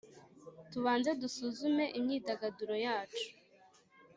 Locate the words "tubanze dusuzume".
0.71-1.85